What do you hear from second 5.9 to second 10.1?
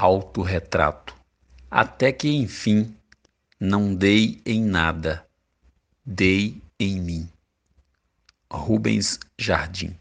dei em mim. Rubens Jardim